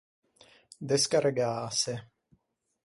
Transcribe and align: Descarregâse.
Descarregâse. 0.89 1.95